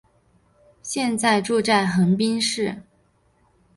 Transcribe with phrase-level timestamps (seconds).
[0.81, 2.75] 现在住在横滨市。